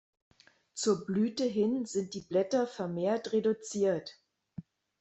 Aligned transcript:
Zur 0.73 1.05
Blüte 1.05 1.43
hin 1.43 1.85
sind 1.85 2.15
die 2.15 2.21
Blätter 2.21 2.65
vermehrt 2.65 3.33
reduziert. 3.33 4.19